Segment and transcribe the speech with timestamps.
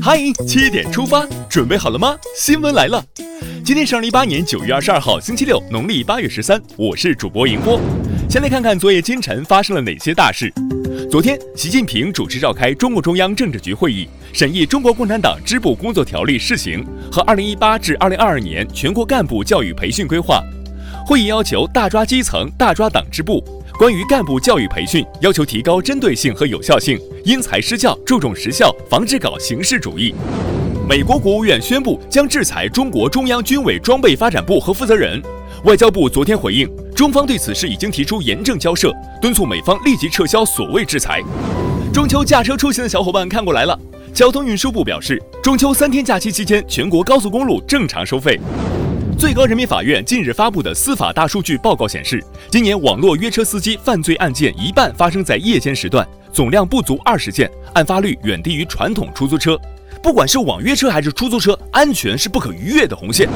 [0.00, 2.16] 嗨，七点出发，准备好了吗？
[2.36, 3.04] 新闻来了，
[3.64, 6.62] 今天是二零一八年九月二十二号，星期六，农历八月十三。
[6.76, 7.80] 我是主播迎波。
[8.30, 10.52] 先来看看昨夜今晨发生了哪些大事。
[11.10, 20.40] 昨天，习近平主持召开中共中央政治局会议，审议《中国共产党支部工作条例（试行）》和二零一八至二零二二年全国干部教育培训规划。
[21.04, 23.42] 会议要求大抓基层，大抓党支部。
[23.78, 30.14] 关于干部教育培训，要求提高针对性和有效性，因材施教，注重实效，防止搞形式主义。
[30.88, 35.20] 美国国务院宣布将制裁中国中央军委装备发展部和负责人。
[35.64, 41.20] 外交部昨天回应，中方对此事已经提出严正交涉，敦促美方立即撤销所谓制裁。
[41.92, 43.78] 中秋驾车出行的小伙伴看过来了。
[44.12, 48.38] 交通运输部表示，中秋三天假期期间，全国高速公路正常收费。
[49.18, 59.58] 最高人民法院近日发布的司法大数据报告显示，今年网络约车司机犯罪案件一半发生在夜间时段，总量不足二十件，案发率远低于传统出租车。
[60.02, 63.28] 不管是网约车还是出租车，安全是不可逾越的红线。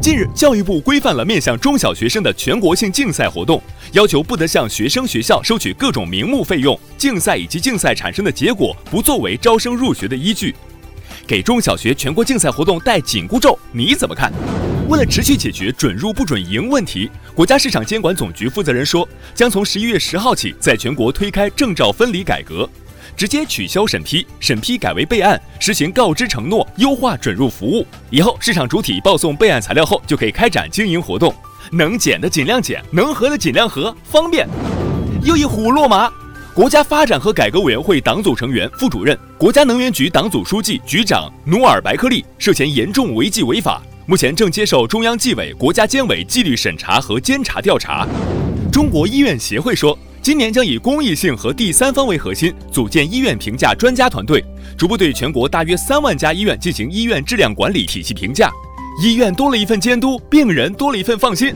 [0.00, 3.60] 近日，教育部规范了面向中小学生的全国性竞赛活动，
[3.92, 10.54] 要求不得向学生学校收取各种名目费用，竞赛以及竞赛产生的结果不作为招生入学的依据。
[11.26, 14.32] 给中小学全国竞赛活动戴紧箍咒，你怎么看？
[14.88, 22.66] 为了持续解决准入不准营问题，国家市场监管总局负责人说，将从十一月十号起，在全国推开证照分离改革，
[23.14, 27.86] 直接取消审批，审批改为备案，实行告知承诺，优化准入服务。
[28.08, 31.34] 以后市场主体报送备案材料后，就可以开展经营活动，
[31.70, 34.48] 能减的尽量减，能合的尽量合，方便。
[35.22, 36.10] 又一虎落马。
[36.54, 48.08] 国家发展和改革委员会党组成员、副主任、国家能源局党组书记、局长努尔白克力涉嫌严重违纪违法，目前正接受中央纪委、国家监委纪律审查和监察调查。
[48.72, 54.42] 中国医院协会说，今年将以公益性和第三方为核心，组建医院评价专家团队，
[54.78, 58.50] 逐步对全国大约三万家医院进行医院质量管理体系评价。
[59.02, 61.52] 医院多了一份监督，病人多了一份放心。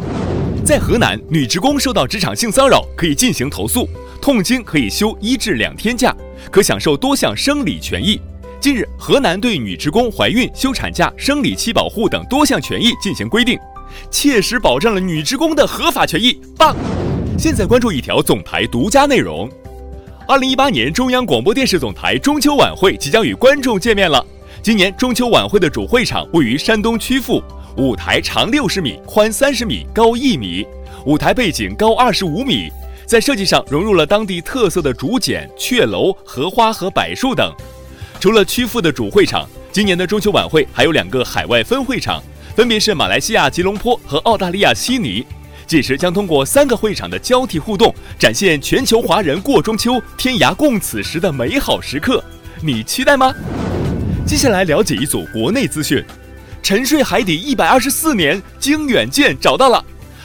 [0.63, 3.89] 在河南，女职工受到职场性骚扰，可以进行投诉。
[4.21, 6.15] 痛经可以休一至两天假，
[6.51, 8.21] 可享受多项生理权益。
[8.63, 13.59] 近日，河南对女职工怀孕、休产假、生理期保护等多项权益进行规定，
[14.09, 16.41] 切实保障了女职工的合法权益。
[16.57, 16.77] 棒！
[17.37, 19.51] 现在关注一条总台独家内容：
[20.29, 24.25] 二零一八年中央广播电视总台中秋晚会即将与观众见面了。
[24.63, 27.43] 今年中秋晚会的主会场位于山东曲阜，
[27.79, 30.65] 舞台长六十米，宽三十米，高一米，
[31.05, 32.71] 舞台背景高二十五米。
[33.07, 37.53] 在设计上融入了当地特色的竹简、雀楼、荷花和柏树等。
[38.23, 42.23] 除了曲阜的主会场，今年的中秋晚会还有两个海外分会场，
[42.55, 45.27] 分别是马来西亚吉隆坡和澳大利亚悉尼。
[45.67, 52.23] 届时将通过三个会场的交替互动，展现全球华人过中秋、天涯共此时的美好时刻。
[52.61, 53.35] 你期待吗？
[54.25, 56.01] 接下来了解一组国内资讯：
[56.63, 59.85] 沉睡海底一百二十四年，经远舰找到了。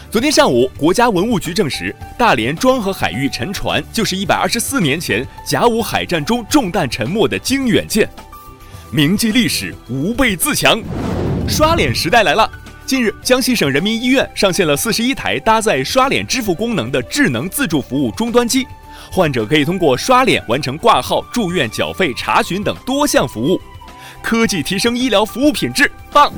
[0.10, 8.08] 昨天上午，国家文物局证实，大连庄河海域沉船就是一百二十四年前甲午海战中中弹沉没的经远舰。
[8.90, 10.82] 铭记历史，吾辈自强。
[11.46, 12.50] 刷脸时代来了！
[12.86, 18.66] 近日，江西省人民医院上线了四十一台搭载刷脸支付功能的智能自助服务终端机，
[19.12, 23.60] 患者可以通过刷脸完成挂号、住院、缴费、查询等多项服务。
[24.24, 26.32] 科技提升医疗服务品质，棒！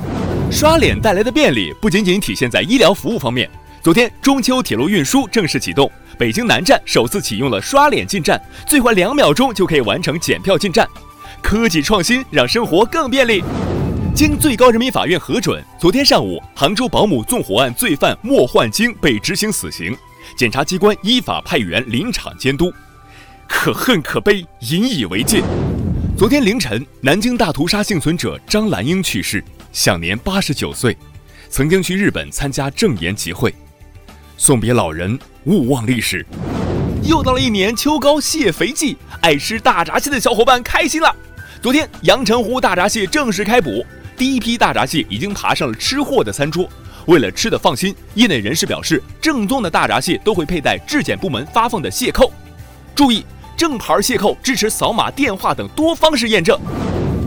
[0.51, 3.49] 刷脸带来的便利不仅仅体现在医疗服务方面。
[3.81, 10.87] 昨天，中秋铁路运输正式启动，北京南站首次启用了刷脸进站，最快两秒钟就可以完成检票进站。
[11.41, 13.43] 科技创新让生活更便利。
[14.13, 19.95] 经最高人民法院核准，昨天上午，杭州保姆纵火案罪犯莫焕晶被执行死刑，
[20.35, 22.73] 检察机关依法派员临场监督。
[23.47, 25.41] 可恨可悲，引以为戒。
[26.19, 29.41] 昨天凌晨，南京大屠杀幸存者张兰英去世，
[29.71, 30.97] 享年八十九岁，
[31.49, 33.55] 曾经去日本参加证言集会。
[34.35, 36.25] 送别老人，勿忘历史。
[37.05, 41.15] 又到了一年秋高蟹肥季，爱吃大闸蟹的小伙伴开心了。
[41.61, 43.85] 昨天，阳澄湖大闸蟹正式开捕，
[44.17, 46.69] 第一批大闸蟹已经爬上了吃货的餐桌。
[47.05, 52.29] 为了吃的放心，业内人士表示，正宗的大闸蟹都会佩戴质检部门发放的蟹扣。
[52.93, 53.23] 注意，
[53.59, 56.57] 正牌蟹扣支持扫码、电话等多方式验证。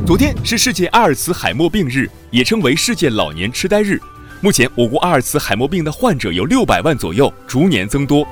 [0.07, 4.01] 昨天是世界阿尔茨海默病日，也称为世界老年痴呆日。
[4.41, 8.27] 目前，我国阿尔茨海默病的患者有六百万左右，逐年增多。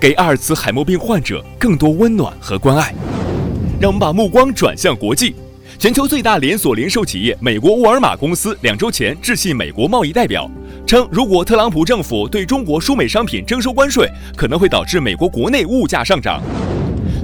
[0.00, 2.92] 给阿尔茨海默病患者更多温暖和关爱。
[3.80, 5.36] 让我们把目光转向国际。
[5.78, 10.50] 全球最大连锁零售企业美国沃尔玛公司两周前致信美国贸易代表，
[10.84, 16.42] 称如果特朗普政府对中国输美商品征收关税，可能会导致美国国内物价上涨。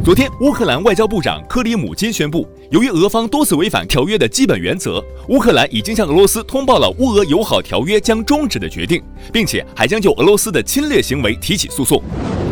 [0.07, 12.01] 昨天，乌克兰外交部长克里姆金宣布，由于俄方多次违反条约的基本原则，乌克兰已经向俄罗斯通报了乌俄友好条约将终止的决定，并且还将就俄罗斯的侵略行为提起诉讼。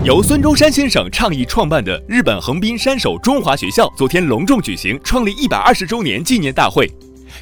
[0.03, 6.91] 由孙中山先生倡议创办的日本横滨山手中华学校昨天隆重举行创立一百二十周年纪念大会。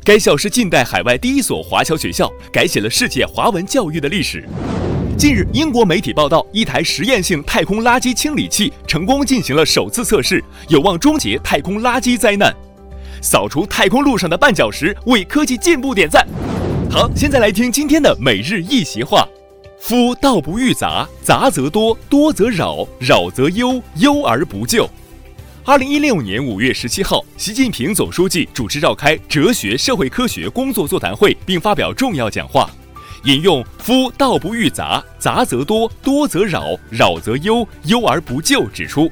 [0.05, 4.47] 该校是近代海外第一所华侨学校，改写了世界华文教育的历史。
[5.23, 12.53] 近日，英国媒体报道，一台实验性太空垃圾清理器成功进行了首次测试，有望终结太空垃圾灾难，
[13.21, 16.27] 扫除太空路上的绊脚石，为科技进步点赞。
[16.91, 19.25] 好，现在来听今天的每日一席话：
[19.79, 24.91] 夫道不欲杂，杂则多，多则扰，扰则忧，忧而不救。
[25.65, 32.69] 二零一六年五月十七号，习近平总书记主持召开哲学社会科学工作座谈会，并发表重要讲话。
[33.25, 39.09] 引用“夫道不欲杂，杂则多，多则扰，扰则忧，忧而不救”指出，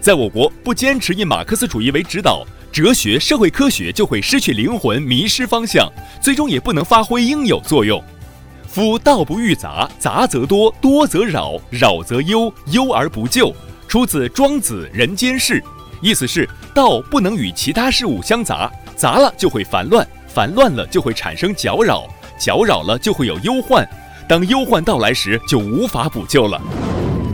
[0.00, 5.88] 在我国不坚持以马克思主义为指导，哲学社会科学就会失去灵魂，迷失方向，
[6.20, 8.02] 最终也不能发挥应有作用。
[8.66, 13.54] “夫道不欲杂，杂则多，多则扰，扰则忧，忧而不救”，
[13.86, 15.60] 出自《庄子·人间世》，
[16.00, 22.08] 意思是道不能与其他事物相杂，杂了就会烦乱，烦乱了就会产生搅扰。
[22.42, 23.88] 搅扰了就会有忧患，
[24.28, 26.60] 当忧患到来时就无法补救了。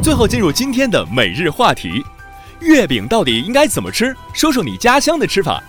[0.03, 2.05] 最后进入今天的每日话题：
[2.61, 4.15] 月饼到底应该怎么吃？
[4.35, 5.63] 说说你家乡的吃法。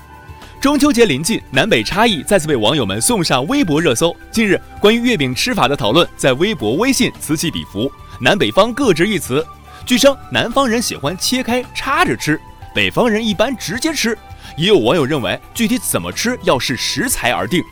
[0.60, 4.14] 中秋节临近，南北差异再次被网友们送上微博热搜。
[4.30, 7.90] 近日，关于月饼吃法的讨论在微博、微信此起彼伏，
[8.20, 9.46] 南北方各执一词。
[9.86, 12.38] 据称，南方人喜欢切开插着吃，
[12.76, 14.18] 北方人一般直接吃。
[14.58, 17.64] 也有网友认为，具体怎么吃要视食材而定。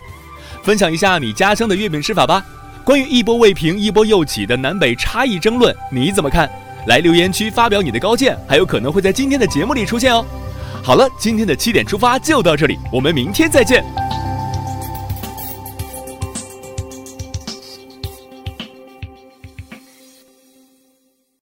[0.68, 2.46] 分享一下你家乡的月饼吃法吧。
[2.84, 6.50] 关于一波未平一波又起的南北差异争论，你怎么看？
[6.88, 10.26] 来留言区发表你的高见，还有可能会在今天的节目里出现哦。
[10.84, 13.82] 好了，今天的七点出发就到这里，我们明天再见。